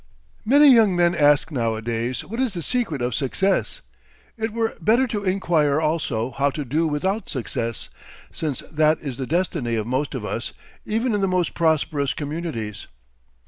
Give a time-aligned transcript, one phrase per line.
[0.45, 3.81] Many young men ask nowadays what is the secret of "success."
[4.35, 7.89] It were better to inquire also how to do without success,
[8.31, 10.53] since that is the destiny of most of us,
[10.87, 12.87] even in the most prosperous communities.